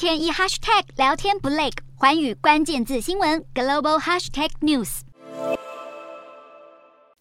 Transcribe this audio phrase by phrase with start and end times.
[0.00, 1.68] 天一 hashtag 聊天不累，
[1.98, 5.00] 寰宇关键字新闻 global hashtag news。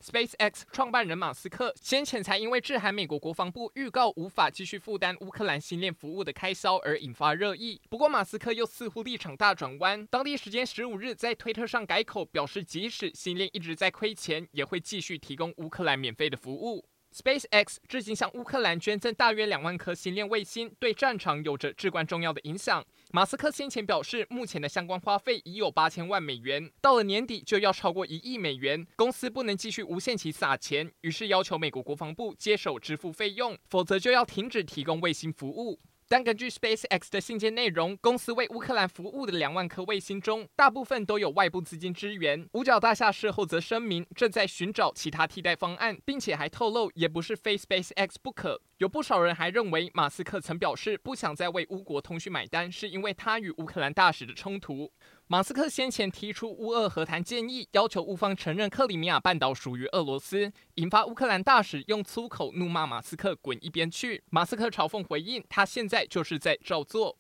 [0.02, 7.82] SpaceX 创办人马斯克先前才因为致函美国国防部，预告无法继续负担乌克兰星链服务的开销而引发热议。
[7.90, 16.86] 不过马斯克又似乎立场大转弯，当地时间十五日在推特上改口，表示即使星链一直在亏钱，也会继续提供乌克兰免费的服务。
[17.14, 22.86] SpaceX 至今向乌克兰捐赠大约两万颗星链卫星，对战场有着至关重要的影响。
[23.12, 35.80] 马斯克先前表示，目前的相关花费已有八千万美元，到了年底就要超过一亿美元，公司不能继续无限期撒钱，于是要求美国国防部接手支付费用，否则就要停止提供卫星服务。
[36.12, 42.50] 但根据 SpaceX 的信件内容，公司为乌克兰服务的两万颗卫星中，大部分都有外部资金支援。
[42.54, 48.60] 五角大厦事后则声明，正在寻找其他替代方案，并且还透露，也不是非 SpaceX 不可。
[48.80, 54.92] 有不少人还认为，马斯克曾表示不想再为乌国通讯买单，是因为他与乌克兰大使的冲突。
[55.28, 64.24] 马斯克先前提出乌俄和谈建议，要求乌方承认克里米亚半岛属于俄罗斯，引发乌克兰大使用粗口怒骂马斯克滚一边去。
[64.32, 67.18] 马斯克嘲讽回应，他现在就是在照做。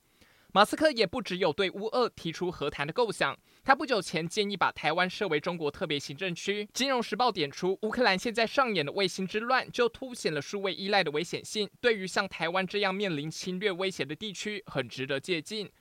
[0.52, 6.67] 马斯克也不只有对乌俄提出和谈的构想，他不久前建议把台湾设为中国特别行政区。
[6.73, 15.69] 金融时报点出，乌克兰现在上演的卫星之乱，就凸显了数位依赖的危险性，对于像台湾这样面临侵略威胁的地区，很值得借鉴。